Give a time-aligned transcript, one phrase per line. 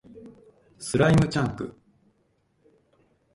[0.79, 1.77] スライムチャンク